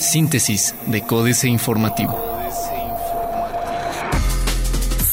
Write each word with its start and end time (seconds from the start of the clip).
Síntesis 0.00 0.74
de 0.86 1.02
Códice 1.02 1.48
Informativo. 1.48 2.18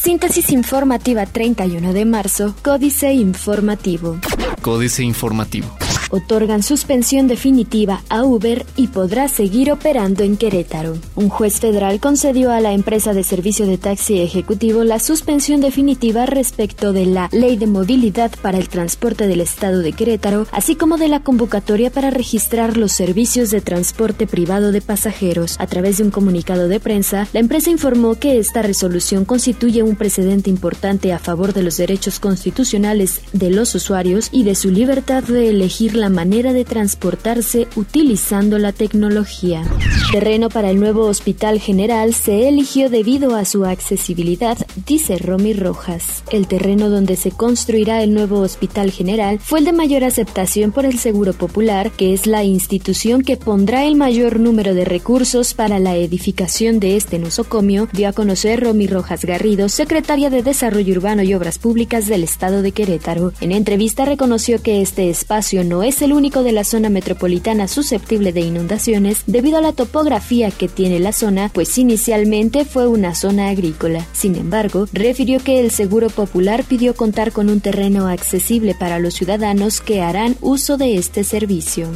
Síntesis 0.01 0.51
informativa 0.51 1.25
31 1.25 1.93
de 1.93 2.05
marzo, 2.05 2.55
Códice 2.63 3.13
Informativo. 3.13 4.17
Códice 4.61 5.03
Informativo 5.03 5.84
otorgan 6.11 6.63
suspensión 6.63 7.27
definitiva 7.27 8.01
a 8.09 8.23
Uber 8.23 8.65
y 8.75 8.87
podrá 8.87 9.27
seguir 9.27 9.71
operando 9.71 10.23
en 10.23 10.37
Querétaro. 10.37 10.97
Un 11.15 11.29
juez 11.29 11.59
federal 11.59 11.99
concedió 11.99 12.51
a 12.51 12.59
la 12.59 12.73
empresa 12.73 13.13
de 13.13 13.23
servicio 13.23 13.67
de 13.67 13.77
taxi 13.77 14.19
ejecutivo 14.21 14.83
la 14.83 14.99
suspensión 14.99 15.61
definitiva 15.61 16.25
respecto 16.25 16.93
de 16.93 17.05
la 17.05 17.29
Ley 17.31 17.57
de 17.57 17.67
Movilidad 17.67 18.31
para 18.41 18.57
el 18.57 18.69
Transporte 18.69 19.27
del 19.27 19.41
Estado 19.41 19.79
de 19.79 19.93
Querétaro, 19.93 20.47
así 20.51 20.75
como 20.75 20.97
de 20.97 21.07
la 21.07 21.21
convocatoria 21.21 21.89
para 21.89 22.09
registrar 22.09 22.77
los 22.77 22.91
servicios 22.91 23.51
de 23.51 23.61
transporte 23.61 24.27
privado 24.27 24.71
de 24.71 24.81
pasajeros. 24.81 25.55
A 25.59 25.67
través 25.67 25.97
de 25.97 26.03
un 26.03 26.11
comunicado 26.11 26.67
de 26.67 26.79
prensa, 26.79 27.27
la 27.33 27.39
empresa 27.39 27.69
informó 27.69 28.15
que 28.15 28.39
esta 28.39 28.61
resolución 28.61 29.25
constituye 29.25 29.83
un 29.83 29.95
precedente 29.95 30.49
importante 30.49 31.13
a 31.13 31.19
favor 31.19 31.53
de 31.53 31.63
los 31.63 31.77
derechos 31.77 32.19
constitucionales 32.19 33.21
de 33.33 33.49
los 33.49 33.75
usuarios 33.75 34.29
y 34.31 34.43
de 34.43 34.55
su 34.55 34.71
libertad 34.71 35.23
de 35.23 35.49
elegir 35.49 35.95
la 35.95 36.04
manera 36.09 36.53
de 36.53 36.65
transportarse 36.65 37.67
utilizando 37.75 38.57
la 38.59 38.71
tecnología. 38.71 39.63
Terreno 40.11 40.49
para 40.49 40.69
el 40.69 40.79
nuevo 40.79 41.05
Hospital 41.05 41.59
General 41.59 42.13
se 42.13 42.47
eligió 42.47 42.89
debido 42.89 43.35
a 43.35 43.45
su 43.45 43.65
accesibilidad, 43.65 44.57
dice 44.85 45.17
Romy 45.17 45.53
Rojas. 45.53 46.23
El 46.31 46.47
terreno 46.47 46.89
donde 46.89 47.15
se 47.15 47.31
construirá 47.31 48.03
el 48.03 48.13
nuevo 48.13 48.39
Hospital 48.39 48.91
General 48.91 49.39
fue 49.39 49.59
el 49.59 49.65
de 49.65 49.73
mayor 49.73 50.03
aceptación 50.03 50.71
por 50.71 50.85
el 50.85 50.99
Seguro 50.99 51.33
Popular, 51.33 51.91
que 51.91 52.13
es 52.13 52.27
la 52.27 52.43
institución 52.43 53.23
que 53.23 53.37
pondrá 53.37 53.85
el 53.85 53.95
mayor 53.95 54.39
número 54.39 54.73
de 54.73 54.85
recursos 54.85 55.53
para 55.53 55.79
la 55.79 55.95
edificación 55.95 56.79
de 56.79 56.95
este 56.95 57.19
nosocomio, 57.19 57.87
dio 57.91 58.07
a 58.09 58.13
conocer 58.13 58.61
Romy 58.61 58.87
Rojas 58.87 59.25
Garrido, 59.25 59.69
secretaria 59.69 60.29
de 60.29 60.43
Desarrollo 60.43 60.93
Urbano 60.93 61.23
y 61.23 61.33
Obras 61.33 61.59
Públicas 61.59 62.07
del 62.07 62.23
Estado 62.23 62.61
de 62.61 62.71
Querétaro. 62.71 63.33
En 63.41 63.51
entrevista 63.51 64.05
reconoció 64.05 64.61
que 64.61 64.81
este 64.81 65.09
espacio 65.09 65.63
no 65.63 65.83
es 65.85 66.01
el 66.01 66.13
único 66.13 66.43
de 66.43 66.51
la 66.51 66.63
zona 66.63 66.89
metropolitana 66.89 67.67
susceptible 67.67 68.33
de 68.33 68.41
inundaciones 68.41 69.23
debido 69.27 69.57
a 69.57 69.61
la 69.61 69.71
topografía 69.71 70.51
que 70.51 70.67
tiene 70.67 70.99
la 70.99 71.13
zona, 71.13 71.49
pues 71.53 71.77
inicialmente 71.77 72.65
fue 72.65 72.87
una 72.87 73.15
zona 73.15 73.49
agrícola. 73.49 74.05
Sin 74.13 74.35
embargo, 74.35 74.87
refirió 74.91 75.39
que 75.39 75.59
el 75.59 75.71
Seguro 75.71 76.09
Popular 76.09 76.63
pidió 76.63 76.95
contar 76.95 77.31
con 77.31 77.49
un 77.49 77.61
terreno 77.61 78.07
accesible 78.07 78.75
para 78.77 78.99
los 78.99 79.13
ciudadanos 79.13 79.81
que 79.81 80.01
harán 80.01 80.35
uso 80.41 80.77
de 80.77 80.97
este 80.97 81.23
servicio. 81.23 81.89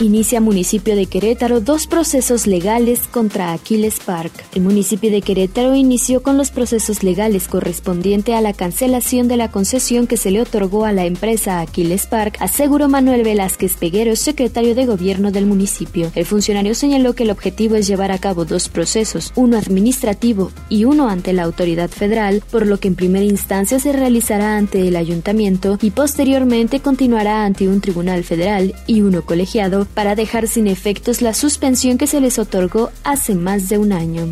Inicia 0.00 0.40
municipio 0.40 0.96
de 0.96 1.06
Querétaro 1.06 1.60
dos 1.60 1.86
procesos 1.86 2.46
legales 2.46 3.00
contra 3.10 3.52
Aquiles 3.52 4.00
Park. 4.00 4.32
El 4.54 4.62
municipio 4.62 5.10
de 5.10 5.20
Querétaro 5.20 5.76
inició 5.76 6.22
con 6.22 6.38
los 6.38 6.50
procesos 6.50 7.02
legales 7.02 7.48
correspondiente 7.48 8.34
a 8.34 8.40
la 8.40 8.54
cancelación 8.54 9.28
de 9.28 9.36
la 9.36 9.50
concesión 9.50 10.06
que 10.06 10.16
se 10.16 10.30
le 10.30 10.40
otorgó 10.40 10.86
a 10.86 10.92
la 10.92 11.04
empresa 11.04 11.60
Aquiles 11.60 12.06
Park, 12.06 12.38
aseguró 12.40 12.88
Manuel 12.88 13.19
Velázquez 13.22 13.76
Peguero, 13.76 14.16
secretario 14.16 14.74
de 14.74 14.86
gobierno 14.86 15.30
del 15.30 15.46
municipio. 15.46 16.10
El 16.14 16.24
funcionario 16.24 16.74
señaló 16.74 17.14
que 17.14 17.24
el 17.24 17.30
objetivo 17.30 17.76
es 17.76 17.86
llevar 17.86 18.12
a 18.12 18.18
cabo 18.18 18.44
dos 18.44 18.68
procesos, 18.68 19.32
uno 19.34 19.58
administrativo 19.58 20.52
y 20.68 20.84
uno 20.84 21.08
ante 21.08 21.32
la 21.32 21.42
autoridad 21.42 21.90
federal, 21.90 22.42
por 22.50 22.66
lo 22.66 22.78
que 22.78 22.88
en 22.88 22.94
primera 22.94 23.24
instancia 23.24 23.78
se 23.78 23.92
realizará 23.92 24.56
ante 24.56 24.86
el 24.86 24.96
ayuntamiento 24.96 25.78
y 25.82 25.90
posteriormente 25.90 26.80
continuará 26.80 27.44
ante 27.44 27.68
un 27.68 27.80
tribunal 27.80 28.24
federal 28.24 28.74
y 28.86 29.02
uno 29.02 29.22
colegiado 29.22 29.86
para 29.92 30.14
dejar 30.14 30.48
sin 30.48 30.66
efectos 30.66 31.22
la 31.22 31.34
suspensión 31.34 31.98
que 31.98 32.06
se 32.06 32.20
les 32.20 32.38
otorgó 32.38 32.90
hace 33.04 33.34
más 33.34 33.68
de 33.68 33.78
un 33.78 33.92
año. 33.92 34.28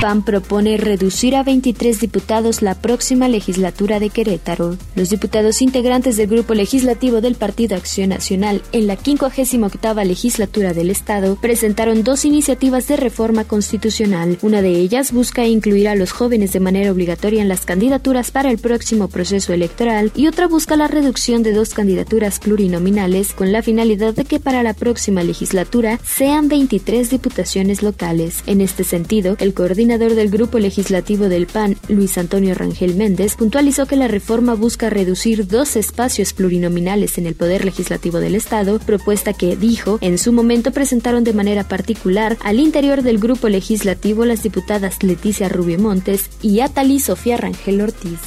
PAN 0.00 0.24
propone 0.24 0.76
reducir 0.76 1.36
a 1.36 1.42
23 1.42 2.00
diputados 2.00 2.62
la 2.62 2.74
próxima 2.74 3.28
legislatura 3.28 4.00
de 4.00 4.10
Querétaro. 4.10 4.76
Los 4.96 5.10
diputados 5.10 5.62
integrantes 5.62 6.16
del 6.16 6.26
grupo 6.26 6.54
legislativo 6.54 7.20
del 7.20 7.36
Partido 7.36 7.76
Acción 7.76 8.08
Nacional 8.08 8.31
en 8.32 8.86
la 8.86 8.96
58 8.96 10.04
legislatura 10.04 10.72
del 10.72 10.88
Estado 10.88 11.36
presentaron 11.36 12.02
dos 12.02 12.24
iniciativas 12.24 12.88
de 12.88 12.96
reforma 12.96 13.44
constitucional. 13.44 14.38
Una 14.40 14.62
de 14.62 14.70
ellas 14.70 15.12
busca 15.12 15.44
incluir 15.44 15.88
a 15.88 15.94
los 15.94 16.12
jóvenes 16.12 16.54
de 16.54 16.60
manera 16.60 16.90
obligatoria 16.90 17.42
en 17.42 17.48
las 17.48 17.66
candidaturas 17.66 18.30
para 18.30 18.50
el 18.50 18.56
próximo 18.56 19.08
proceso 19.08 19.52
electoral 19.52 20.12
y 20.14 20.28
otra 20.28 20.48
busca 20.48 20.76
la 20.76 20.88
reducción 20.88 21.42
de 21.42 21.52
dos 21.52 21.74
candidaturas 21.74 22.38
plurinominales 22.38 23.34
con 23.34 23.52
la 23.52 23.62
finalidad 23.62 24.14
de 24.14 24.24
que 24.24 24.40
para 24.40 24.62
la 24.62 24.72
próxima 24.72 25.22
legislatura 25.22 26.00
sean 26.02 26.48
23 26.48 27.10
diputaciones 27.10 27.82
locales. 27.82 28.42
En 28.46 28.62
este 28.62 28.84
sentido, 28.84 29.36
el 29.40 29.52
coordinador 29.52 30.14
del 30.14 30.30
grupo 30.30 30.58
legislativo 30.58 31.28
del 31.28 31.46
PAN, 31.46 31.76
Luis 31.88 32.16
Antonio 32.16 32.54
Rangel 32.54 32.94
Méndez, 32.94 33.34
puntualizó 33.36 33.84
que 33.84 33.96
la 33.96 34.08
reforma 34.08 34.54
busca 34.54 34.88
reducir 34.88 35.46
dos 35.46 35.76
espacios 35.76 36.32
plurinominales 36.32 37.18
en 37.18 37.26
el 37.26 37.34
Poder 37.34 37.66
Legislativo 37.66 38.21
del 38.22 38.34
Estado, 38.34 38.78
propuesta 38.78 39.34
que, 39.34 39.56
dijo, 39.56 39.98
en 40.00 40.16
su 40.16 40.32
momento 40.32 40.70
presentaron 40.70 41.24
de 41.24 41.34
manera 41.34 41.64
particular 41.64 42.38
al 42.42 42.60
interior 42.60 43.02
del 43.02 43.18
grupo 43.18 43.48
legislativo 43.50 44.24
las 44.24 44.42
diputadas 44.42 45.02
Leticia 45.02 45.48
Rubio 45.48 45.78
Montes 45.78 46.30
y 46.40 46.60
Atali 46.60 47.00
Sofía 47.00 47.36
Rangel 47.36 47.80
Ortiz. 47.82 48.18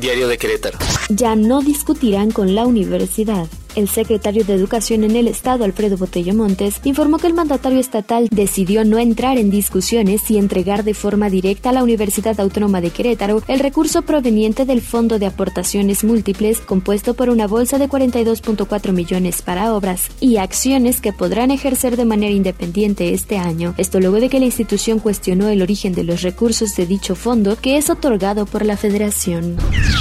Diario 0.00 0.28
de 0.28 0.38
Querétaro. 0.38 0.78
Ya 1.10 1.36
no 1.36 1.60
discutirán 1.60 2.30
con 2.30 2.54
la 2.54 2.66
universidad. 2.66 3.46
El 3.76 3.88
secretario 3.88 4.44
de 4.44 4.54
Educación 4.54 5.04
en 5.04 5.14
el 5.14 5.28
Estado, 5.28 5.64
Alfredo 5.64 5.96
Botello 5.96 6.34
Montes, 6.34 6.80
informó 6.84 7.18
que 7.18 7.28
el 7.28 7.34
mandatario 7.34 7.78
estatal 7.78 8.28
decidió 8.30 8.84
no 8.84 8.98
entrar 8.98 9.38
en 9.38 9.50
discusiones 9.50 10.28
y 10.30 10.38
entregar 10.38 10.82
de 10.82 10.94
forma 10.94 11.30
directa 11.30 11.70
a 11.70 11.72
la 11.72 11.84
Universidad 11.84 12.38
Autónoma 12.40 12.80
de 12.80 12.90
Querétaro 12.90 13.42
el 13.48 13.60
recurso 13.60 14.02
proveniente 14.02 14.64
del 14.64 14.80
Fondo 14.80 15.18
de 15.18 15.26
Aportaciones 15.26 16.02
Múltiples, 16.02 16.60
compuesto 16.60 17.14
por 17.14 17.30
una 17.30 17.46
bolsa 17.46 17.78
de 17.78 17.88
42.4 17.88 18.92
millones 18.92 19.42
para 19.42 19.74
obras 19.74 20.08
y 20.20 20.38
acciones 20.38 21.00
que 21.00 21.12
podrán 21.12 21.50
ejercer 21.50 21.96
de 21.96 22.04
manera 22.04 22.32
independiente 22.32 23.14
este 23.14 23.38
año. 23.38 23.74
Esto 23.76 24.00
luego 24.00 24.20
de 24.20 24.28
que 24.28 24.40
la 24.40 24.46
institución 24.46 24.98
cuestionó 24.98 25.48
el 25.48 25.62
origen 25.62 25.94
de 25.94 26.04
los 26.04 26.22
recursos 26.22 26.74
de 26.76 26.86
dicho 26.86 27.14
fondo, 27.14 27.56
que 27.56 27.76
es 27.76 27.90
otorgado 27.90 28.46
por 28.46 28.64
la 28.66 28.76
Federación. 28.76 29.56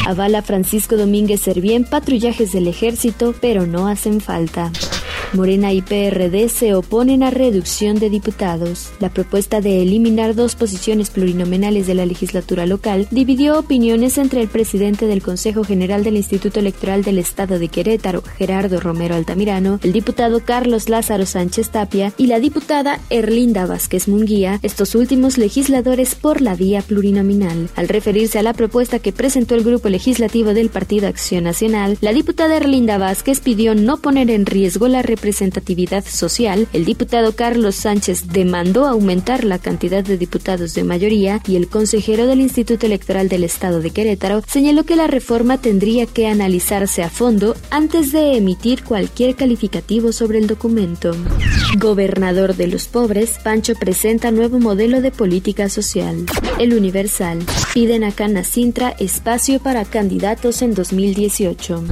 Avala 0.08 0.42
Francisco 0.42 0.98
Domínguez 0.98 1.42
Servién 1.42 1.84
patrullajes 1.84 2.52
del 2.52 2.68
ejército, 2.68 3.36
pero 3.40 3.59
no 3.66 3.88
hacen 3.88 4.22
falta. 4.22 4.72
Morena 5.34 5.74
y 5.74 5.82
PRD 5.84 6.50
se 6.50 6.74
oponen 6.74 7.22
a 7.22 7.30
reducción 7.30 8.00
de 8.00 8.10
diputados. 8.10 8.90
La 9.00 9.10
propuesta 9.10 9.62
de 9.62 9.84
eliminar 9.84 10.34
dos 10.34 10.56
posiciones 10.56 11.12
plurinominales 11.12 11.86
de 11.86 11.94
la 11.94 12.06
legislatura 12.06 12.66
local 12.66 13.08
dividió 13.12 13.60
opiniones 13.60 14.18
entre 14.18 14.42
el 14.42 14.48
presidente 14.48 15.06
del 15.06 15.22
Consejo 15.22 15.64
General 15.64 16.04
del 16.04 16.18
Instituto 16.18 16.60
Electoral 16.60 17.04
del 17.04 17.20
Estado 17.20 17.60
de 17.60 17.68
Querétaro, 17.68 18.24
Gerardo 18.38 18.80
Romero 18.80 19.16
Altamirano, 19.16 19.80
el 19.84 19.94
diputado 19.94 20.40
Carlos 20.44 20.90
Lázaro 20.90 21.26
Sánchez 21.28 21.70
Tapia 21.70 22.12
y 22.18 22.26
la 22.26 22.40
diputada 22.40 23.00
Erlinda 23.12 23.68
Vázquez 23.68 24.08
Munguía, 24.08 24.60
estos 24.64 24.96
últimos 24.96 25.38
legisladores 25.38 26.16
por 26.16 26.42
la 26.42 26.56
vía 26.56 26.82
plurinominal. 26.82 27.70
Al 27.76 27.88
referirse 27.88 28.40
a 28.40 28.44
la 28.44 28.54
propuesta 28.54 28.98
que 28.98 29.14
presentó 29.14 29.54
el 29.54 29.64
grupo 29.64 29.90
legislativo 29.90 30.56
del 30.56 30.70
Partido 30.70 31.08
Acción 31.08 31.44
Nacional, 31.44 31.98
la 32.02 32.14
diputada 32.14 32.58
Erlinda 32.58 32.98
Vázquez 32.98 33.42
pidió 33.42 33.76
no 33.76 33.98
poner 33.98 34.32
en 34.32 34.48
riesgo 34.48 34.88
la 34.88 35.04
representatividad 35.20 36.06
social, 36.06 36.70
el 36.72 36.86
diputado 36.86 37.36
Carlos 37.36 37.76
Sánchez 37.76 38.28
demandó 38.28 38.86
aumentar 38.86 39.44
la 39.44 39.60
cantidad 39.60 40.02
de 40.02 40.18
diputados 40.18 40.74
de 40.74 40.86
mayoría 40.86 41.42
y 41.46 41.58
el 41.58 41.68
consejero 41.68 42.26
del 42.26 42.40
Instituto 42.40 42.86
Electoral 42.86 43.28
del 43.28 43.44
Estado 43.44 43.82
de 43.82 43.92
Querétaro 43.92 44.42
señaló 44.48 44.86
que 44.86 44.96
la 44.96 45.08
reforma 45.08 45.58
tendría 45.58 46.06
que 46.06 46.28
analizarse 46.28 47.04
a 47.04 47.10
fondo 47.10 47.58
antes 47.70 48.14
de 48.14 48.38
emitir 48.38 48.86
cualquier 48.86 49.36
calificativo 49.36 50.14
sobre 50.14 50.40
el 50.40 50.48
documento. 50.48 51.12
Gobernador 51.78 52.56
de 52.56 52.68
los 52.68 52.88
pobres, 52.88 53.40
Pancho 53.44 53.74
presenta 53.76 54.32
nuevo 54.32 54.60
modelo 54.60 55.02
de 55.02 55.12
política 55.12 55.68
social. 55.68 56.26
El 56.60 56.74
Universal. 56.74 57.40
Piden 57.74 58.04
a 58.04 58.12
Cana 58.12 58.44
Sintra 58.44 58.96
espacio 59.00 59.60
para 59.60 59.84
candidatos 59.86 60.62
en 60.62 60.74
2018. 60.74 61.84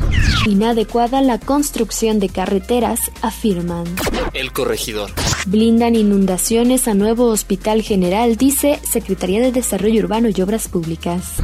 Inadecuada 0.48 1.22
la 1.22 1.40
construcción 1.40 2.20
de 2.20 2.30
carreteras, 2.30 3.12
afirman. 3.22 3.86
El 4.34 4.52
corregidor. 4.52 5.12
Blindan 5.48 5.96
inundaciones 5.96 6.88
a 6.88 6.94
nuevo 6.94 7.26
hospital 7.26 7.82
general, 7.82 8.36
dice 8.36 8.80
Secretaría 8.84 9.40
de 9.40 9.52
Desarrollo 9.52 10.04
Urbano 10.04 10.30
y 10.36 10.42
Obras 10.42 10.68
Públicas. 10.68 11.36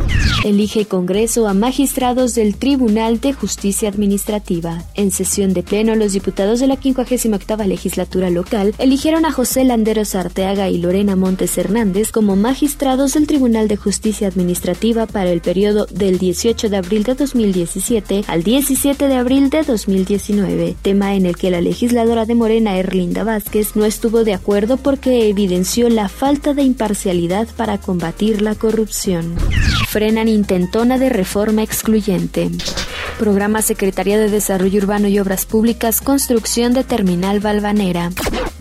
Elige 0.44 0.86
Congreso 0.86 1.48
a 1.48 1.54
magistrados 1.54 2.36
del 2.36 2.58
Tribunal 2.58 3.22
de 3.22 3.34
Justicia 3.34 3.90
Administrativa. 3.90 4.84
En 4.96 5.12
sesión 5.12 5.54
de 5.54 5.64
pleno, 5.64 5.96
los 5.96 6.14
diputados 6.14 6.60
de 6.60 6.68
la 6.68 6.76
58 6.76 7.64
legislatura 7.66 8.30
local 8.30 8.74
eligieron 8.78 9.26
a 9.26 9.32
José 9.32 9.64
Landeros 9.64 10.16
Arteaga 10.16 10.70
y 10.70 10.78
Lorena 10.78 11.16
Montes 11.16 11.58
Hernández 11.58 12.12
como 12.12 12.36
magistrados 12.36 13.14
del 13.14 13.28
Tribunal 13.28 13.68
de 13.68 13.78
Justicia 13.78 14.28
Administrativa 14.28 15.06
para 15.06 15.32
el 15.32 15.42
periodo 15.42 15.86
del 15.86 16.20
18 16.20 16.70
de 16.70 16.78
abril 16.78 17.04
de 17.04 17.16
2017 17.16 18.26
al 18.28 18.44
17 18.44 19.08
de 19.08 19.16
abril 19.16 19.50
de 19.50 19.64
2019, 19.64 20.76
tema 20.82 21.16
en 21.16 21.26
el 21.26 21.36
que 21.36 21.52
la 21.52 21.62
legisladora 21.64 22.26
de 22.26 22.36
Morena 22.36 22.78
Erlinda 22.78 23.24
Vázquez 23.24 23.76
no 23.76 23.86
estuvo 23.86 24.24
de 24.24 24.34
acuerdo 24.34 24.78
porque 24.78 25.30
evidenció 25.30 25.90
la 25.90 26.10
falta 26.10 26.54
de 26.54 26.64
imparcialidad 26.64 27.48
para 27.56 27.78
combatir 27.78 28.42
la 28.42 28.56
corrupción. 28.56 29.36
Frenan 29.88 30.28
intentona 30.28 30.98
de 30.98 31.10
reforma 31.10 31.64
excluyente. 31.64 32.50
Programa 33.18 33.62
Secretaría 33.62 34.18
de 34.18 34.30
Desarrollo 34.30 34.80
Urbano 34.80 35.08
y 35.08 35.20
Obras 35.20 35.46
Públicas, 35.46 36.02
construcción 36.02 36.74
de 36.74 36.84
terminal 36.84 37.40
balvanera. 37.40 38.12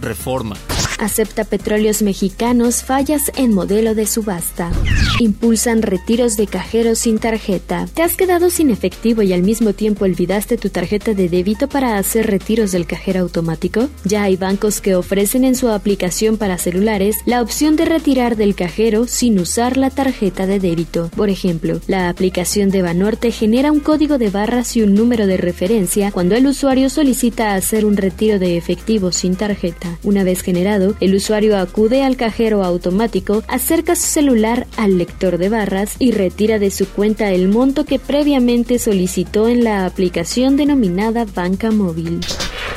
Reforma 0.00 0.56
acepta 1.02 1.44
petróleos 1.44 2.00
mexicanos 2.02 2.84
fallas 2.84 3.32
en 3.36 3.52
modelo 3.52 3.94
de 3.94 4.06
subasta. 4.06 4.70
Impulsan 5.18 5.82
retiros 5.82 6.36
de 6.36 6.46
cajeros 6.46 7.00
sin 7.00 7.18
tarjeta. 7.18 7.86
¿Te 7.92 8.02
has 8.02 8.16
quedado 8.16 8.50
sin 8.50 8.70
efectivo 8.70 9.22
y 9.22 9.32
al 9.32 9.42
mismo 9.42 9.72
tiempo 9.72 10.04
olvidaste 10.04 10.56
tu 10.56 10.70
tarjeta 10.70 11.12
de 11.12 11.28
débito 11.28 11.68
para 11.68 11.98
hacer 11.98 12.28
retiros 12.28 12.72
del 12.72 12.86
cajero 12.86 13.20
automático? 13.20 13.88
Ya 14.04 14.22
hay 14.22 14.36
bancos 14.36 14.80
que 14.80 14.94
ofrecen 14.94 15.44
en 15.44 15.54
su 15.54 15.68
aplicación 15.68 16.36
para 16.36 16.58
celulares 16.58 17.16
la 17.26 17.42
opción 17.42 17.76
de 17.76 17.84
retirar 17.84 18.36
del 18.36 18.54
cajero 18.54 19.06
sin 19.06 19.38
usar 19.38 19.76
la 19.76 19.90
tarjeta 19.90 20.46
de 20.46 20.60
débito. 20.60 21.10
Por 21.16 21.30
ejemplo, 21.30 21.80
la 21.86 22.08
aplicación 22.08 22.70
de 22.70 22.82
Banorte 22.82 23.32
genera 23.32 23.72
un 23.72 23.80
código 23.80 24.18
de 24.18 24.30
barras 24.30 24.76
y 24.76 24.82
un 24.82 24.94
número 24.94 25.26
de 25.26 25.36
referencia 25.36 26.12
cuando 26.12 26.36
el 26.36 26.46
usuario 26.46 26.88
solicita 26.90 27.54
hacer 27.54 27.84
un 27.84 27.96
retiro 27.96 28.38
de 28.38 28.56
efectivo 28.56 29.12
sin 29.12 29.34
tarjeta. 29.34 29.98
Una 30.02 30.24
vez 30.24 30.42
generado, 30.42 30.91
el 31.00 31.14
usuario 31.14 31.58
acude 31.58 32.02
al 32.02 32.16
cajero 32.16 32.64
automático, 32.64 33.42
acerca 33.48 33.96
su 33.96 34.06
celular 34.06 34.66
al 34.76 34.98
lector 34.98 35.38
de 35.38 35.48
barras 35.48 35.96
y 35.98 36.12
retira 36.12 36.58
de 36.58 36.70
su 36.70 36.86
cuenta 36.88 37.30
el 37.30 37.48
monto 37.48 37.84
que 37.84 37.98
previamente 37.98 38.78
solicitó 38.78 39.48
en 39.48 39.64
la 39.64 39.86
aplicación 39.86 40.56
denominada 40.56 41.24
Banca 41.24 41.70
Móvil. 41.70 42.20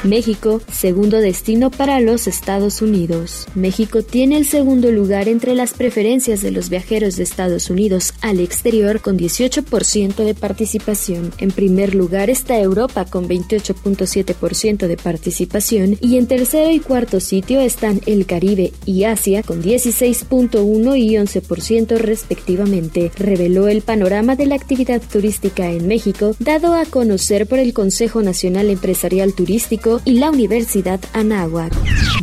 México, 0.04 0.62
segundo 0.72 1.20
destino 1.20 1.72
para 1.72 2.00
los 2.00 2.28
Estados 2.28 2.82
Unidos. 2.82 3.48
México 3.56 4.04
tiene 4.04 4.38
el 4.38 4.46
segundo 4.46 4.92
lugar 4.92 5.28
entre 5.28 5.56
las 5.56 5.74
preferencias 5.74 6.42
de 6.42 6.52
los 6.52 6.70
viajeros 6.70 7.16
de 7.16 7.24
Estados 7.24 7.70
Unidos 7.70 8.14
al 8.22 8.40
exterior 8.40 9.02
con 9.02 9.18
18% 9.18 10.16
de 10.16 10.34
participación. 10.34 11.32
En 11.38 11.52
primer 11.52 11.96
lugar 11.96 12.30
está 12.30 12.60
Europa 12.60 13.06
con 13.06 13.28
28.7% 13.28 14.88
de 14.88 14.98
participación 14.98 15.98
y 16.02 16.18
en 16.18 16.28
tercero 16.28 16.72
y 16.72 16.80
cuarto 16.80 17.20
sitio 17.20 17.62
están 17.62 18.02
el 18.06 18.26
Caribe 18.26 18.74
y 18.86 19.04
Asia 19.06 19.44
con 19.44 19.64
16.1 19.64 21.00
y 21.00 21.16
11% 21.16 21.98
respectivamente, 21.98 23.12
reveló 23.18 23.68
el 23.68 23.82
panorama 23.82 24.36
de 24.36 24.46
la 24.46 24.56
actividad 24.56 25.02
turística 25.02 25.72
en 25.72 25.88
México 25.88 26.36
dado 26.40 26.74
a 26.74 26.86
conocer 26.86 27.48
por 27.48 27.60
el 27.60 27.74
Consejo 27.74 28.22
Nacional 28.22 28.70
Empresarial 28.70 29.34
Turístico 29.34 29.85
y 30.04 30.18
la 30.18 30.32
Universidad 30.32 31.00
Anáhuac. 31.14 31.72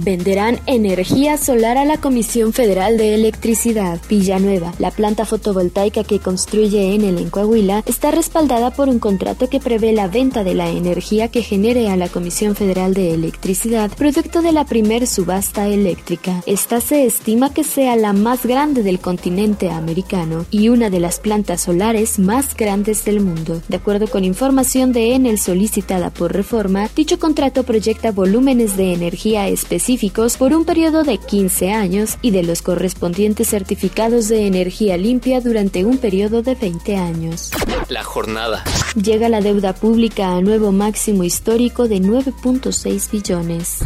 Venderán 0.01 0.59
energía 0.67 1.37
solar 1.37 1.79
a 1.79 1.85
la 1.85 1.99
Comisión 1.99 2.53
Federal 2.53 2.97
de 2.97 3.15
Electricidad. 3.15 4.01
Villanueva, 4.09 4.73
la 4.81 4.91
planta 4.91 5.25
fotovoltaica 5.25 6.03
que 6.03 6.19
construye 6.19 6.95
Enel 6.95 7.19
en 7.19 7.31
Coahuila, 7.31 7.85
está 7.87 8.11
respaldada 8.11 8.71
por 8.73 8.89
un 8.89 8.99
contrato 8.99 9.49
que 9.49 9.61
prevé 9.61 9.93
la 9.93 10.09
venta 10.09 10.43
de 10.43 10.55
la 10.55 10.71
energía 10.71 11.29
que 11.29 11.43
genere 11.43 11.89
a 11.89 11.97
la 11.97 12.09
Comisión 12.09 12.57
Federal 12.57 12.95
de 12.95 13.15
Electricidad, 13.15 13.93
producto 13.97 14.43
de 14.43 14.53
la 14.53 14.65
primer 14.65 15.07
subasta 15.07 15.69
eléctrica. 15.69 16.43
Esta 16.47 16.81
se 16.81 17.07
estima 17.07 17.55
que 17.55 17.63
sea 17.63 17.95
la 17.95 18.13
más 18.13 18.45
grande 18.45 18.83
del 18.83 18.99
continente 18.99 19.71
americano 19.71 20.47
y 20.51 20.69
una 20.69 20.91
de 20.91 20.99
las 20.99 21.21
plantas 21.21 21.61
solares 21.61 22.19
más 22.19 22.57
grandes 22.57 23.05
del 23.05 23.21
mundo. 23.21 23.63
De 23.69 23.77
acuerdo 23.77 24.09
con 24.09 24.25
información 24.25 24.93
de 24.93 25.15
Enel 25.15 25.39
solicitada 25.39 26.11
por 26.11 26.33
Reforma, 26.33 26.89
dicho 26.97 27.21
contrato 27.21 27.42
proyecta 27.51 28.13
volúmenes 28.13 28.77
de 28.77 28.93
energía 28.93 29.49
específicos 29.49 30.37
por 30.37 30.55
un 30.55 30.65
periodo 30.65 31.03
de 31.03 31.19
15 31.19 31.73
años 31.73 32.17
y 32.23 32.31
de 32.31 32.45
los 32.45 32.63
correspondientes 32.63 33.49
certificados 33.49 34.29
de 34.29 34.47
energía 34.47 34.97
limpia 34.97 35.41
durante 35.41 35.85
un 35.85 35.99
periodo 35.99 36.43
de 36.43 36.55
20 36.55 36.97
años. 36.97 37.51
La 37.89 38.05
jornada. 38.05 38.63
Llega 38.95 39.29
la 39.29 39.41
deuda 39.41 39.75
pública 39.75 40.37
a 40.37 40.41
nuevo 40.41 40.71
máximo 40.71 41.25
histórico 41.25 41.89
de 41.89 42.01
9.6 42.01 43.11
billones. 43.11 43.81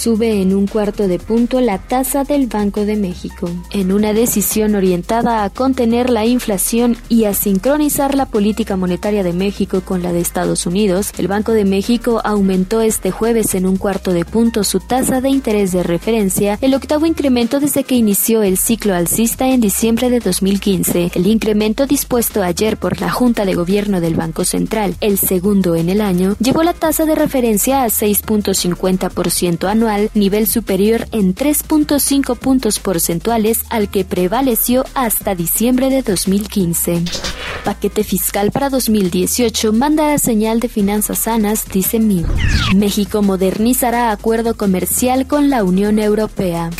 Sube 0.00 0.40
en 0.40 0.54
un 0.54 0.66
cuarto 0.66 1.08
de 1.08 1.18
punto 1.18 1.60
la 1.60 1.78
tasa 1.78 2.24
del 2.24 2.46
Banco 2.46 2.84
de 2.84 2.96
México. 2.96 3.50
En 3.72 3.90
una 3.92 4.12
decisión 4.12 4.74
orientada 4.76 5.42
a 5.42 5.50
contener 5.50 6.10
la 6.10 6.26
inflación 6.26 6.96
y 7.08 7.24
a 7.24 7.34
sincronizar 7.34 8.14
la 8.14 8.26
política 8.26 8.76
monetaria 8.76 9.24
de 9.24 9.32
México 9.32 9.80
con 9.80 10.02
la 10.02 10.12
de 10.12 10.20
Estados 10.20 10.66
Unidos, 10.66 11.12
el 11.18 11.26
Banco 11.26 11.52
de 11.52 11.64
México 11.64 12.20
aumentó 12.24 12.80
este 13.00 13.12
jueves 13.12 13.54
en 13.54 13.64
un 13.64 13.78
cuarto 13.78 14.12
de 14.12 14.26
punto 14.26 14.62
su 14.62 14.78
tasa 14.78 15.22
de 15.22 15.30
interés 15.30 15.72
de 15.72 15.82
referencia, 15.82 16.58
el 16.60 16.74
octavo 16.74 17.06
incremento 17.06 17.58
desde 17.58 17.82
que 17.82 17.94
inició 17.94 18.42
el 18.42 18.58
ciclo 18.58 18.94
alcista 18.94 19.48
en 19.48 19.62
diciembre 19.62 20.10
de 20.10 20.20
2015. 20.20 21.12
El 21.14 21.26
incremento 21.26 21.86
dispuesto 21.86 22.42
ayer 22.42 22.76
por 22.76 23.00
la 23.00 23.10
Junta 23.10 23.46
de 23.46 23.54
Gobierno 23.54 24.02
del 24.02 24.16
Banco 24.16 24.44
Central, 24.44 24.96
el 25.00 25.16
segundo 25.16 25.76
en 25.76 25.88
el 25.88 26.02
año, 26.02 26.36
llevó 26.40 26.62
la 26.62 26.74
tasa 26.74 27.06
de 27.06 27.14
referencia 27.14 27.84
a 27.84 27.86
6.50% 27.86 29.66
anual, 29.66 30.10
nivel 30.12 30.46
superior 30.46 31.06
en 31.10 31.34
3.5 31.34 32.36
puntos 32.36 32.80
porcentuales 32.80 33.62
al 33.70 33.88
que 33.88 34.04
prevaleció 34.04 34.84
hasta 34.92 35.34
diciembre 35.34 35.88
de 35.88 36.02
2015. 36.02 37.04
Paquete 37.64 38.04
fiscal 38.04 38.50
para 38.50 38.68
2018 38.68 39.72
manda 39.72 40.12
a 40.12 40.18
señal 40.18 40.60
de 40.60 40.68
finanzas 40.68 41.20
sanas, 41.20 41.64
dice 41.72 41.98
MID. 41.98 42.26
México 42.90 43.22
modernizará 43.22 44.10
acuerdo 44.10 44.56
comercial 44.56 45.28
con 45.28 45.48
la 45.48 45.62
Unión 45.62 46.00
Europea. 46.00 46.70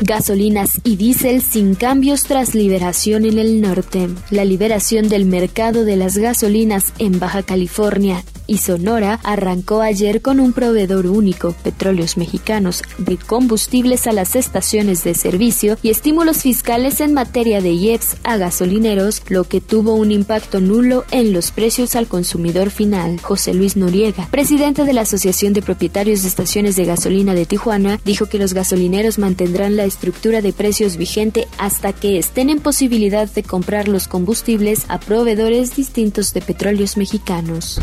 Gasolinas 0.02 0.82
y 0.84 0.96
diésel 0.96 1.40
sin 1.40 1.74
cambios 1.74 2.24
tras 2.24 2.54
liberación 2.54 3.24
en 3.24 3.38
el 3.38 3.62
norte. 3.62 4.10
La 4.28 4.44
liberación 4.44 5.08
del 5.08 5.24
mercado 5.24 5.86
de 5.86 5.96
las 5.96 6.18
gasolinas 6.18 6.92
en 6.98 7.18
Baja 7.18 7.42
California 7.42 8.22
y 8.46 8.58
Sonora 8.58 9.20
arrancó 9.24 9.80
ayer 9.80 10.22
con 10.22 10.40
un 10.40 10.52
proveedor 10.52 11.06
único, 11.06 11.54
Petróleos 11.62 12.16
Mexicanos, 12.16 12.82
de 12.98 13.16
combustibles 13.16 14.06
a 14.06 14.12
las 14.12 14.36
estaciones 14.36 15.04
de 15.04 15.14
servicio 15.14 15.78
y 15.82 15.90
estímulos 15.90 16.42
fiscales 16.42 17.00
en 17.00 17.14
materia 17.14 17.60
de 17.60 17.72
IEPS 17.72 18.16
a 18.24 18.36
gasolineros, 18.36 19.22
lo 19.28 19.44
que 19.44 19.60
tuvo 19.60 19.94
un 19.94 20.12
impacto 20.12 20.60
nulo 20.60 21.04
en 21.10 21.32
los 21.32 21.50
precios 21.50 21.96
al 21.96 22.06
consumidor 22.06 22.70
final. 22.70 23.20
José 23.20 23.54
Luis 23.54 23.76
Noriega, 23.76 24.28
presidente 24.30 24.84
de 24.84 24.92
la 24.92 25.02
Asociación 25.02 25.52
de 25.52 25.62
Propietarios 25.62 26.22
de 26.22 26.28
Estaciones 26.28 26.76
de 26.76 26.84
Gasolina 26.84 27.34
de 27.34 27.46
Tijuana, 27.46 28.00
dijo 28.04 28.26
que 28.26 28.38
los 28.38 28.54
gasolineros 28.54 29.18
mantendrán 29.18 29.76
la 29.76 29.84
estructura 29.84 30.42
de 30.42 30.52
precios 30.52 30.96
vigente 30.96 31.48
hasta 31.58 31.92
que 31.92 32.18
estén 32.18 32.50
en 32.50 32.60
posibilidad 32.60 33.28
de 33.28 33.42
comprar 33.42 33.88
los 33.88 34.08
combustibles 34.08 34.84
a 34.88 35.00
proveedores 35.00 35.74
distintos 35.74 36.32
de 36.32 36.40
petróleos 36.40 36.96
mexicanos 36.96 37.80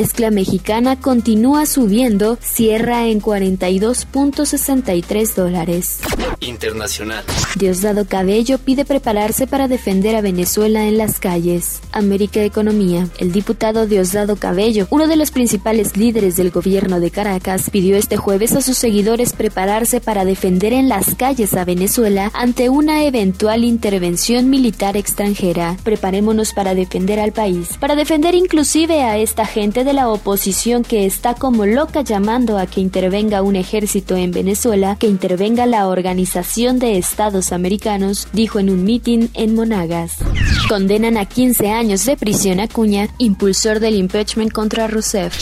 mezcla 0.00 0.30
mexicana 0.30 0.98
continúa 0.98 1.66
subiendo, 1.66 2.38
cierra 2.40 3.08
en 3.08 3.20
42.63 3.20 5.34
dólares. 5.34 5.98
internacional. 6.40 7.22
Diosdado 7.56 8.06
Cabello 8.06 8.56
pide 8.56 8.86
prepararse 8.86 9.46
para 9.46 9.68
defender 9.68 10.16
a 10.16 10.22
Venezuela 10.22 10.86
en 10.86 10.96
las 10.96 11.20
calles. 11.20 11.82
América 11.92 12.42
Economía. 12.42 13.08
El 13.18 13.30
diputado 13.30 13.86
Diosdado 13.86 14.36
Cabello, 14.36 14.86
uno 14.88 15.06
de 15.06 15.16
los 15.16 15.32
principales 15.32 15.98
líderes 15.98 16.36
del 16.36 16.50
gobierno 16.50 16.98
de 16.98 17.10
Caracas, 17.10 17.68
pidió 17.68 17.98
este 17.98 18.16
jueves 18.16 18.56
a 18.56 18.62
sus 18.62 18.78
seguidores 18.78 19.34
prepararse 19.34 20.00
para 20.00 20.24
defender 20.24 20.72
en 20.72 20.88
las 20.88 21.14
calles 21.14 21.52
a 21.52 21.66
Venezuela 21.66 22.30
ante 22.32 22.70
una 22.70 23.04
eventual 23.04 23.64
intervención 23.64 24.48
militar 24.48 24.96
extranjera. 24.96 25.76
Preparémonos 25.82 26.54
para 26.54 26.74
defender 26.74 27.20
al 27.20 27.32
país, 27.32 27.76
para 27.78 27.96
defender 27.96 28.34
inclusive 28.34 29.02
a 29.02 29.18
esta 29.18 29.44
gente 29.44 29.84
de 29.84 29.89
la 29.92 30.08
oposición 30.08 30.82
que 30.82 31.06
está 31.06 31.34
como 31.34 31.66
loca 31.66 32.02
llamando 32.02 32.58
a 32.58 32.66
que 32.66 32.80
intervenga 32.80 33.42
un 33.42 33.56
ejército 33.56 34.16
en 34.16 34.30
Venezuela, 34.30 34.96
que 34.98 35.06
intervenga 35.06 35.66
la 35.66 35.88
Organización 35.88 36.78
de 36.78 36.98
Estados 36.98 37.52
Americanos, 37.52 38.28
dijo 38.32 38.58
en 38.58 38.70
un 38.70 38.84
mitin 38.84 39.30
en 39.34 39.54
Monagas. 39.54 40.18
Condenan 40.68 41.16
a 41.16 41.24
15 41.24 41.70
años 41.70 42.04
de 42.06 42.16
prisión 42.16 42.60
a 42.60 42.68
Cuña, 42.68 43.08
impulsor 43.18 43.80
del 43.80 43.96
impeachment 43.96 44.52
contra 44.52 44.86
Rousseff. 44.86 45.34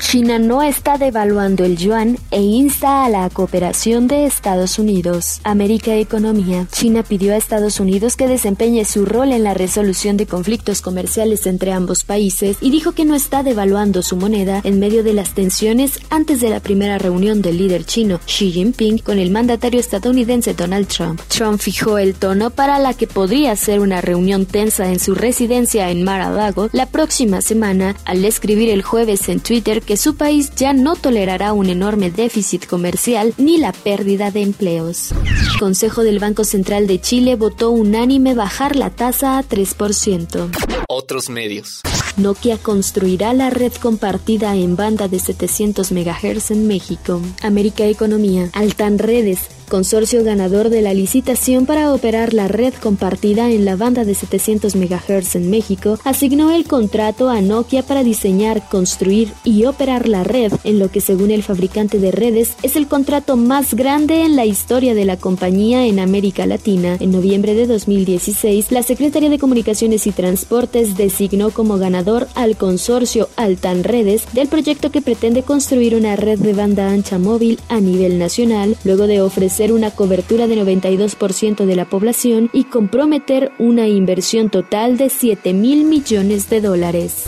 China 0.00 0.38
no 0.38 0.62
está 0.62 0.98
devaluando 0.98 1.64
el 1.64 1.76
yuan 1.78 2.18
e 2.30 2.42
insta 2.42 3.04
a 3.04 3.08
la 3.08 3.30
cooperación 3.30 4.08
de 4.08 4.26
Estados 4.26 4.78
Unidos. 4.78 5.40
América 5.42 5.94
Economía. 5.94 6.66
China 6.70 7.02
pidió 7.02 7.32
a 7.32 7.36
Estados 7.36 7.80
Unidos 7.80 8.16
que 8.16 8.28
desempeñe 8.28 8.84
su 8.84 9.06
rol 9.06 9.32
en 9.32 9.42
la 9.42 9.54
resolución 9.54 10.16
de 10.18 10.26
conflictos 10.26 10.82
comerciales 10.82 11.46
entre 11.46 11.72
ambos 11.72 12.04
países 12.04 12.58
y 12.60 12.70
dijo 12.70 12.92
que 12.92 13.06
no 13.06 13.14
está 13.14 13.42
devaluando 13.42 13.85
su 14.02 14.16
moneda 14.16 14.60
en 14.64 14.78
medio 14.78 15.02
de 15.02 15.12
las 15.12 15.34
tensiones 15.34 16.00
antes 16.10 16.40
de 16.40 16.50
la 16.50 16.60
primera 16.60 16.98
reunión 16.98 17.42
del 17.42 17.58
líder 17.58 17.84
chino 17.84 18.20
Xi 18.26 18.50
Jinping 18.50 18.98
con 18.98 19.18
el 19.18 19.30
mandatario 19.30 19.80
estadounidense 19.80 20.54
Donald 20.54 20.88
Trump. 20.88 21.20
Trump 21.28 21.60
fijó 21.60 21.98
el 21.98 22.14
tono 22.14 22.50
para 22.50 22.78
la 22.78 22.94
que 22.94 23.06
podría 23.06 23.54
ser 23.56 23.80
una 23.80 24.00
reunión 24.00 24.46
tensa 24.46 24.90
en 24.90 24.98
su 24.98 25.14
residencia 25.14 25.90
en 25.90 26.02
Mar-a-Lago 26.02 26.68
la 26.72 26.86
próxima 26.86 27.40
semana 27.40 27.96
al 28.04 28.24
escribir 28.24 28.70
el 28.70 28.82
jueves 28.82 29.28
en 29.28 29.40
Twitter 29.40 29.82
que 29.82 29.96
su 29.96 30.16
país 30.16 30.52
ya 30.56 30.72
no 30.72 30.96
tolerará 30.96 31.52
un 31.52 31.68
enorme 31.68 32.10
déficit 32.10 32.66
comercial 32.66 33.34
ni 33.38 33.58
la 33.58 33.72
pérdida 33.72 34.30
de 34.30 34.42
empleos. 34.42 35.10
Consejo 35.58 36.02
del 36.02 36.18
Banco 36.18 36.44
Central 36.44 36.86
de 36.86 37.00
Chile 37.00 37.36
votó 37.36 37.70
unánime 37.70 38.34
bajar 38.34 38.76
la 38.76 38.90
tasa 38.90 39.38
a 39.38 39.42
3%. 39.42 40.50
Otros 40.88 41.28
medios. 41.28 41.82
Nokia 42.16 42.56
construirá 42.56 43.34
la 43.34 43.50
red 43.50 43.72
compartida 43.74 44.56
en 44.56 44.74
banda 44.74 45.06
de 45.06 45.18
700 45.18 45.92
MHz 45.92 46.50
en 46.50 46.66
México. 46.66 47.20
América 47.42 47.84
Economía. 47.84 48.48
Altan 48.54 48.98
Redes 48.98 49.55
consorcio 49.68 50.22
ganador 50.24 50.70
de 50.70 50.82
la 50.82 50.94
licitación 50.94 51.66
para 51.66 51.92
operar 51.92 52.32
la 52.32 52.48
red 52.48 52.74
compartida 52.74 53.50
en 53.50 53.64
la 53.64 53.76
banda 53.76 54.04
de 54.04 54.14
700 54.14 54.76
MHz 54.76 55.36
en 55.36 55.50
México, 55.50 55.98
asignó 56.04 56.52
el 56.52 56.64
contrato 56.64 57.28
a 57.28 57.40
Nokia 57.40 57.82
para 57.82 58.04
diseñar, 58.04 58.68
construir 58.68 59.32
y 59.44 59.64
operar 59.64 60.08
la 60.08 60.24
red, 60.24 60.52
en 60.64 60.78
lo 60.78 60.90
que 60.90 61.00
según 61.00 61.30
el 61.30 61.42
fabricante 61.42 61.98
de 61.98 62.12
redes 62.12 62.54
es 62.62 62.76
el 62.76 62.86
contrato 62.86 63.36
más 63.36 63.74
grande 63.74 64.22
en 64.22 64.36
la 64.36 64.44
historia 64.44 64.94
de 64.94 65.04
la 65.04 65.16
compañía 65.16 65.86
en 65.86 65.98
América 65.98 66.46
Latina. 66.46 66.96
En 67.00 67.10
noviembre 67.10 67.54
de 67.54 67.66
2016, 67.66 68.70
la 68.70 68.82
Secretaría 68.82 69.30
de 69.30 69.38
Comunicaciones 69.38 70.06
y 70.06 70.12
Transportes 70.12 70.96
designó 70.96 71.50
como 71.50 71.78
ganador 71.78 72.28
al 72.34 72.56
consorcio 72.56 73.28
Altan 73.36 73.84
Redes 73.84 74.24
del 74.32 74.48
proyecto 74.48 74.90
que 74.90 75.02
pretende 75.02 75.42
construir 75.42 75.94
una 75.94 76.16
red 76.16 76.38
de 76.38 76.52
banda 76.52 76.90
ancha 76.90 77.18
móvil 77.18 77.58
a 77.68 77.80
nivel 77.80 78.18
nacional, 78.18 78.76
luego 78.84 79.06
de 79.06 79.20
ofrecer 79.20 79.55
ser 79.56 79.72
una 79.72 79.90
cobertura 79.90 80.46
de 80.46 80.56
92% 80.56 81.64
de 81.64 81.76
la 81.76 81.86
población 81.86 82.50
y 82.52 82.64
comprometer 82.64 83.52
una 83.58 83.88
inversión 83.88 84.50
total 84.50 84.98
de 84.98 85.08
7 85.08 85.54
mil 85.54 85.84
millones 85.84 86.50
de 86.50 86.60
dólares. 86.60 87.24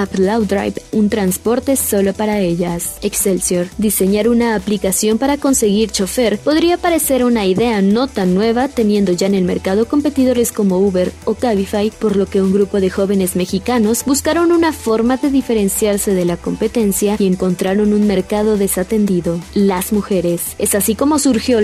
Upload 0.00 0.42
Drive, 0.44 0.74
un 0.92 1.08
transporte 1.08 1.74
solo 1.74 2.12
para 2.14 2.40
ellas. 2.40 2.98
Excelsior, 3.02 3.66
diseñar 3.76 4.28
una 4.28 4.54
aplicación 4.54 5.18
para 5.18 5.36
conseguir 5.36 5.90
chofer 5.90 6.38
podría 6.38 6.76
parecer 6.76 7.24
una 7.24 7.44
idea 7.46 7.82
no 7.82 8.06
tan 8.06 8.34
nueva 8.34 8.68
teniendo 8.68 9.10
ya 9.10 9.26
en 9.26 9.34
el 9.34 9.44
mercado 9.44 9.86
competidores 9.86 10.52
como 10.52 10.78
Uber 10.78 11.12
o 11.24 11.34
Cabify, 11.34 11.90
por 11.90 12.14
lo 12.14 12.26
que 12.26 12.40
un 12.40 12.52
grupo 12.52 12.80
de 12.80 12.90
jóvenes 12.90 13.34
mexicanos 13.34 14.04
buscaron 14.04 14.52
una 14.52 14.72
forma 14.72 15.16
de 15.16 15.30
diferenciarse 15.30 16.14
de 16.14 16.24
la 16.24 16.36
competencia 16.36 17.16
y 17.18 17.26
encontraron 17.26 17.92
un 17.92 18.06
mercado 18.06 18.56
desatendido, 18.56 19.40
las 19.54 19.92
mujeres. 19.92 20.54
Es 20.58 20.76
así 20.76 20.94
como 20.94 21.18
surgió 21.18 21.60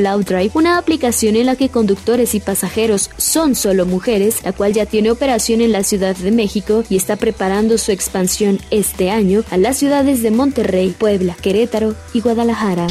Una 0.54 0.78
aplicación 0.78 1.37
en 1.37 1.47
la 1.47 1.57
que 1.57 1.69
conductores 1.69 2.35
y 2.35 2.40
pasajeros 2.40 3.11
son 3.16 3.54
solo 3.54 3.87
mujeres, 3.87 4.42
la 4.45 4.52
cual 4.52 4.73
ya 4.73 4.87
tiene 4.87 5.11
operación 5.11 5.61
en 5.61 5.73
la 5.73 5.85
Ciudad 5.85 6.16
de 6.16 6.30
México 6.30 6.85
y 6.88 6.97
está 6.97 7.16
preparando 7.16 7.78
su 7.78 7.92
expansión 7.92 8.59
este 8.71 9.11
año 9.11 9.45
a 9.50 9.57
las 9.57 9.78
ciudades 9.78 10.23
de 10.23 10.30
Monterrey, 10.30 10.95
Puebla, 10.97 11.37
Querétaro 11.40 11.95
y 12.12 12.21
Guadalajara. 12.21 12.87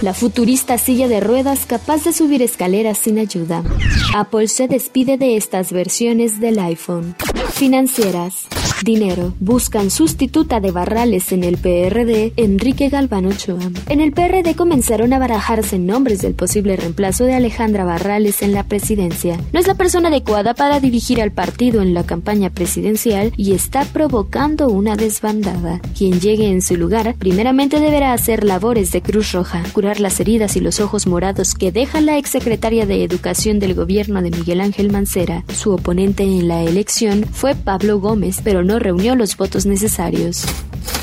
La 0.00 0.14
futurista 0.14 0.78
silla 0.78 1.08
de 1.08 1.20
ruedas 1.20 1.64
capaz 1.66 2.04
de 2.04 2.12
subir 2.12 2.42
escaleras 2.42 2.98
sin 2.98 3.18
ayuda. 3.18 3.62
Apple 4.14 4.48
se 4.48 4.68
despide 4.68 5.16
de 5.16 5.36
estas 5.36 5.72
versiones 5.72 6.40
del 6.40 6.58
iPhone. 6.58 7.14
Financieras. 7.52 8.46
Dinero. 8.82 9.34
Buscan 9.40 9.90
sustituta 9.90 10.60
de 10.60 10.70
Barrales 10.70 11.32
en 11.32 11.44
el 11.44 11.56
PRD, 11.56 12.32
Enrique 12.36 12.88
Galván 12.88 13.26
Ochoa. 13.26 13.70
En 13.88 14.00
el 14.00 14.12
PRD 14.12 14.54
comenzaron 14.54 15.12
a 15.12 15.18
barajarse 15.18 15.78
nombres 15.78 16.20
del 16.22 16.34
posible 16.34 16.76
reemplazo 16.76 17.24
de 17.24 17.34
Alejandra 17.34 17.84
Barrales 17.84 18.42
en 18.42 18.52
la 18.52 18.64
presidencia. 18.64 19.38
No 19.52 19.60
es 19.60 19.66
la 19.66 19.74
persona 19.74 20.08
adecuada 20.08 20.54
para 20.54 20.80
dirigir 20.80 21.20
al 21.20 21.32
partido 21.32 21.82
en 21.82 21.94
la 21.94 22.04
campaña 22.04 22.50
presidencial 22.50 23.32
y 23.36 23.52
está 23.52 23.84
provocando 23.84 24.68
una 24.68 24.96
desbandada. 24.96 25.80
Quien 25.96 26.20
llegue 26.20 26.48
en 26.48 26.62
su 26.62 26.76
lugar 26.76 27.14
primeramente 27.18 27.80
deberá 27.80 28.12
hacer 28.12 28.44
labores 28.44 28.92
de 28.92 29.02
Cruz 29.02 29.32
Roja, 29.32 29.62
curar 29.72 30.00
las 30.00 30.18
heridas 30.20 30.56
y 30.56 30.60
los 30.60 30.80
ojos 30.80 31.06
morados 31.06 31.54
que 31.54 31.72
deja 31.72 32.00
la 32.00 32.18
exsecretaria 32.18 32.86
de 32.86 33.04
Educación 33.04 33.58
del 33.58 33.74
gobierno 33.74 34.22
de 34.22 34.30
Miguel 34.30 34.60
Ángel 34.60 34.90
Mancera. 34.90 35.44
Su 35.52 35.72
oponente 35.72 36.22
en 36.24 36.48
la 36.48 36.62
elección 36.62 37.24
fue 37.30 37.54
Pablo 37.54 38.00
Gómez, 38.00 38.40
pero 38.42 38.64
no 38.64 38.71
reunió 38.78 39.14
los 39.16 39.36
votos 39.36 39.66
necesarios. 39.66 40.46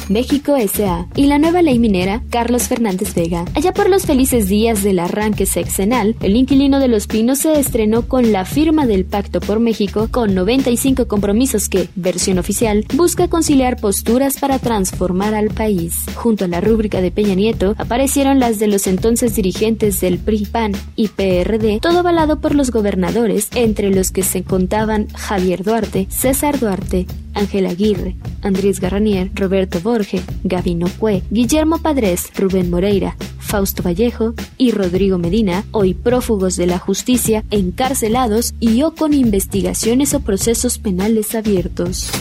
México 0.09 0.55
S.A. 0.55 1.07
y 1.15 1.27
la 1.27 1.38
nueva 1.38 1.61
ley 1.61 1.77
minera 1.77 2.23
Carlos 2.31 2.63
Fernández 2.63 3.13
Vega. 3.13 3.45
Allá 3.53 3.73
por 3.73 3.89
los 3.89 4.07
felices 4.07 4.49
días 4.49 4.83
del 4.83 4.97
arranque 4.97 5.45
sexenal, 5.45 6.15
el 6.21 6.35
inquilino 6.35 6.79
de 6.79 6.88
Los 6.88 7.05
Pinos 7.05 7.39
se 7.39 7.59
estrenó 7.59 8.07
con 8.07 8.31
la 8.31 8.43
firma 8.43 8.88
del 8.88 9.05
Pacto 9.05 9.39
por 9.39 9.59
México 9.59 10.07
con 10.09 10.33
95 10.33 11.07
compromisos 11.07 11.69
que, 11.69 11.89
versión 11.95 12.39
oficial, 12.39 12.85
busca 12.95 13.27
conciliar 13.27 13.77
posturas 13.77 14.39
para 14.39 14.57
transformar 14.57 15.35
al 15.35 15.49
país. 15.49 16.05
Junto 16.15 16.45
a 16.45 16.47
la 16.47 16.59
rúbrica 16.59 17.01
de 17.01 17.11
Peña 17.11 17.35
Nieto 17.35 17.75
aparecieron 17.77 18.39
las 18.39 18.57
de 18.57 18.67
los 18.67 18.88
entonces 18.88 19.35
dirigentes 19.35 20.01
del 20.01 20.17
PRI, 20.17 20.47
PAN 20.47 20.71
y 20.95 21.09
PRD, 21.09 21.79
todo 21.81 21.99
avalado 21.99 22.39
por 22.39 22.55
los 22.55 22.71
gobernadores, 22.71 23.49
entre 23.53 23.93
los 23.93 24.09
que 24.09 24.23
se 24.23 24.43
contaban 24.43 25.07
Javier 25.09 25.63
Duarte, 25.63 26.07
César 26.09 26.59
Duarte, 26.59 27.05
Ángel 27.33 27.65
Aguirre, 27.65 28.15
Andrés 28.41 28.79
Garranier, 28.79 29.31
Roberto 29.33 29.79
Borge, 29.79 30.21
Gabino 30.43 30.88
Cue, 30.98 31.24
Guillermo 31.29 31.79
Padres, 31.79 32.31
Rubén 32.36 32.69
Moreira, 32.69 33.15
Fausto 33.39 33.81
Vallejo 33.83 34.33
y 34.57 34.71
Rodrigo 34.71 35.17
Medina, 35.17 35.65
hoy 35.71 35.93
prófugos 35.93 36.55
de 36.55 36.67
la 36.67 36.79
justicia, 36.79 37.43
encarcelados 37.50 38.53
y 38.59 38.83
o 38.83 38.93
con 38.93 39.13
investigaciones 39.13 40.13
o 40.13 40.19
procesos 40.19 40.77
penales 40.77 41.36
abiertos. 41.36 42.12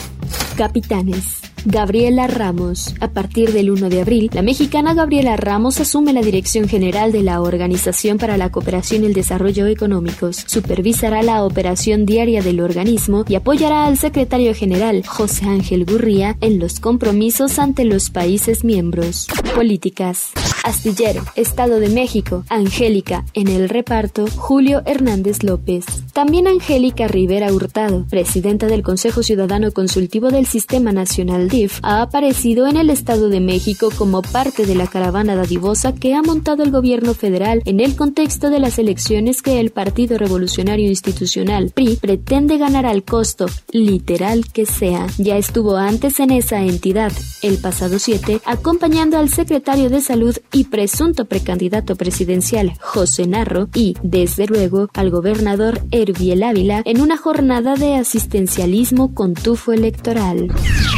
Capitanes. 0.55 1.48
Gabriela 1.65 2.27
Ramos. 2.27 2.95
A 2.99 3.09
partir 3.09 3.51
del 3.51 3.71
1 3.71 3.89
de 3.89 4.01
abril, 4.01 4.29
la 4.33 4.41
mexicana 4.41 4.93
Gabriela 4.93 5.35
Ramos 5.35 5.79
asume 5.79 6.13
la 6.13 6.21
dirección 6.21 6.67
general 6.67 7.11
de 7.11 7.23
la 7.23 7.41
Organización 7.41 8.17
para 8.17 8.37
la 8.37 8.51
Cooperación 8.51 9.03
y 9.03 9.07
el 9.07 9.13
Desarrollo 9.13 9.65
Económicos. 9.67 10.43
Supervisará 10.47 11.21
la 11.23 11.43
operación 11.43 12.05
diaria 12.05 12.41
del 12.41 12.61
organismo 12.61 13.25
y 13.27 13.35
apoyará 13.35 13.85
al 13.85 13.97
secretario 13.97 14.53
general, 14.53 15.03
José 15.05 15.45
Ángel 15.45 15.85
Gurría, 15.85 16.37
en 16.41 16.59
los 16.59 16.79
compromisos 16.79 17.59
ante 17.59 17.85
los 17.85 18.09
países 18.09 18.63
miembros. 18.63 19.27
Políticas. 19.55 20.31
Astillero, 20.63 21.23
Estado 21.35 21.79
de 21.79 21.89
México, 21.89 22.43
Angélica, 22.49 23.25
en 23.33 23.47
el 23.47 23.69
reparto, 23.69 24.25
Julio 24.35 24.81
Hernández 24.85 25.43
López. 25.43 25.85
También 26.13 26.47
Angélica 26.47 27.07
Rivera 27.07 27.51
Hurtado, 27.53 28.05
presidenta 28.09 28.67
del 28.67 28.83
Consejo 28.83 29.23
Ciudadano 29.23 29.71
Consultivo 29.71 30.29
del 30.29 30.45
Sistema 30.45 30.91
Nacional 30.91 31.48
Ha 31.81 32.03
aparecido 32.03 32.67
en 32.67 32.77
el 32.77 32.91
Estado 32.91 33.29
de 33.29 33.39
México 33.39 33.89
como 33.97 34.21
parte 34.21 34.67
de 34.67 34.75
la 34.75 34.85
caravana 34.85 35.35
dadivosa 35.35 35.95
que 35.95 36.13
ha 36.13 36.21
montado 36.21 36.61
el 36.61 36.69
gobierno 36.69 37.15
federal 37.15 37.63
en 37.65 37.79
el 37.79 37.95
contexto 37.95 38.51
de 38.51 38.59
las 38.59 38.77
elecciones 38.77 39.41
que 39.41 39.59
el 39.59 39.71
Partido 39.71 40.19
Revolucionario 40.19 40.87
Institucional 40.87 41.71
PRI 41.73 41.95
pretende 41.95 42.59
ganar 42.59 42.85
al 42.85 43.03
costo, 43.03 43.47
literal 43.71 44.45
que 44.51 44.67
sea. 44.67 45.07
Ya 45.17 45.37
estuvo 45.37 45.75
antes 45.75 46.19
en 46.19 46.29
esa 46.29 46.61
entidad, 46.61 47.11
el 47.41 47.57
pasado 47.57 47.97
7, 47.97 48.41
acompañando 48.45 49.17
al 49.17 49.29
secretario 49.29 49.89
de 49.89 50.01
Salud 50.01 50.37
y 50.53 50.65
presunto 50.65 51.25
precandidato 51.25 51.95
presidencial 51.95 52.73
José 52.79 53.25
Narro 53.25 53.69
y, 53.73 53.95
desde 54.03 54.45
luego, 54.45 54.89
al 54.93 55.09
gobernador 55.09 55.81
Herbiel 55.89 56.43
Ávila 56.43 56.83
en 56.85 57.01
una 57.01 57.17
jornada 57.17 57.73
de 57.73 57.95
asistencialismo 57.95 59.15
con 59.15 59.33
tufo 59.33 59.73
electoral. 59.73 60.51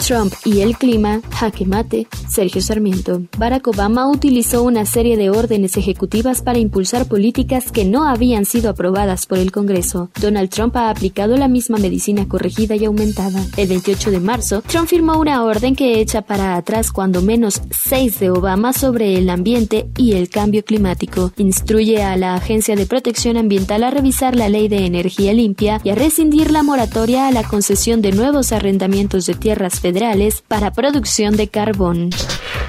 Trump 0.06 0.34
y 0.46 0.62
el 0.62 0.78
clima, 0.78 1.22
jaque 1.32 1.66
mate, 1.66 2.08
Sergio 2.30 2.62
Sarmiento. 2.62 3.22
Barack 3.38 3.68
Obama 3.68 4.10
utilizó 4.10 4.64
una 4.64 4.86
serie 4.86 5.18
de 5.18 5.30
órdenes 5.30 5.78
ejecutivas 5.78 6.42
para 6.42 6.60
impulsar 6.60 7.08
políticas 7.08 7.72
que 7.72 7.86
no 7.86 8.08
habían 8.08 8.46
sido 8.46 8.70
aprobadas 8.70 9.26
por 9.26 9.38
el 9.38 9.52
Congreso. 9.52 10.10
Donald 10.20 10.50
Trump 10.50 10.76
ha 10.78 10.90
aplicado 10.90 11.38
la 11.38 11.48
misma 11.48 11.78
medicina 11.78 12.28
corregida 12.28 12.76
y 12.76 12.86
aumentada. 12.86 13.46
El 13.58 13.68
28 13.68 14.12
de 14.12 14.20
marzo, 14.20 14.62
Trump 14.68 14.88
firmó 14.88 15.20
una 15.20 15.44
orden 15.44 15.76
que 15.76 16.00
echa 16.00 16.22
para 16.22 16.56
atrás 16.56 16.92
cuando 16.92 17.22
menos 17.22 17.62
seis 17.72 18.20
de 18.20 18.32
Obama 18.32 18.74
sobre 18.74 19.18
el 19.18 19.30
ambiente 19.30 19.88
y 19.98 20.14
el 20.14 20.30
cambio 20.30 20.64
climático. 20.64 21.32
Instruye 21.38 22.04
a 22.04 22.16
la 22.18 22.36
Agencia 22.36 22.76
de 22.76 22.86
Protección 22.86 23.38
Ambiental 23.38 23.84
a 23.84 23.92
revisar 23.92 24.36
la 24.36 24.50
ley 24.50 24.68
de 24.68 24.86
energía 24.86 25.34
limpia 25.34 25.82
y 25.84 25.90
a 25.90 25.96
rescindir 25.96 26.52
la 26.52 26.64
moratoria 26.64 27.28
a 27.28 27.32
la 27.32 27.44
concesión 27.44 28.02
de 28.02 28.12
nuevos 28.12 28.52
arrendamientos 28.52 29.26
de 29.26 29.36
tierras 29.36 29.80
federales 29.80 30.31
para 30.40 30.72
producción 30.72 31.36
de 31.36 31.50
carbón. 31.50 32.12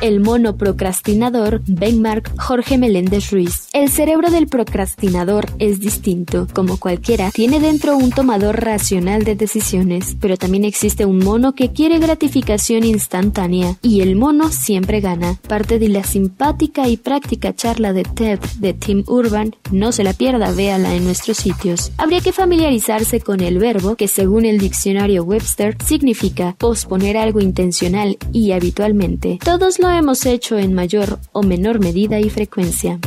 El 0.03 0.19
mono 0.19 0.57
procrastinador, 0.57 1.63
Benmark 1.65 2.37
Jorge 2.37 2.77
Meléndez 2.77 3.31
Ruiz. 3.31 3.69
El 3.73 3.89
cerebro 3.89 4.33
del 4.33 4.49
procrastinador 4.49 5.47
es 5.61 5.79
distinto. 5.79 6.49
Como 6.53 6.79
cualquiera, 6.79 7.31
tiene 7.31 7.61
dentro 7.61 7.97
un 7.97 8.11
tomador 8.11 8.65
racional 8.65 9.23
de 9.23 9.37
decisiones, 9.37 10.17
pero 10.21 10.37
también 10.37 10.65
existe 10.65 11.07
un 11.07 11.21
mono 11.21 11.55
que 11.55 11.71
quiere 11.71 12.01
gratificación 12.01 12.83
instantánea 12.83 13.77
y 13.81 14.01
el 14.01 14.17
mono 14.17 14.51
siempre 14.51 15.01
gana. 15.01 15.39
Parte 15.47 15.79
de 15.79 15.89
la 15.89 16.03
simpática 16.03 16.89
y 16.89 16.97
práctica 16.97 17.55
charla 17.55 17.93
de 17.93 18.03
TED 18.03 18.41
de 18.59 18.75
Tim 18.75 19.05
Urban, 19.07 19.55
no 19.71 19.93
se 19.93 20.03
la 20.03 20.15
pierda, 20.15 20.51
véala 20.51 20.97
en 20.97 21.05
nuestros 21.05 21.37
sitios. 21.37 21.93
Habría 21.97 22.19
que 22.19 22.33
familiarizarse 22.33 23.21
con 23.21 23.39
el 23.39 23.61
verbo 23.61 23.95
que 23.95 24.09
según 24.09 24.47
el 24.47 24.59
diccionario 24.59 25.23
Webster 25.23 25.77
significa 25.87 26.57
posponer 26.59 27.17
algo 27.17 27.39
intencional 27.39 28.19
y 28.33 28.51
habitualmente. 28.51 29.39
Todos 29.45 29.79
lo 29.79 29.92
hemos 29.97 30.27
hecho 30.27 30.59
en 30.59 30.75
mayor 30.75 31.19
o 31.33 31.43
menor 31.43 31.81
medida 31.81 32.19
y 32.21 32.31
frecuencia. 32.31 32.99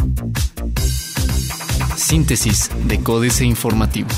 Síntesis 1.96 2.70
de 2.88 3.00
Códice 3.01 3.46
Informativo. 3.46 4.10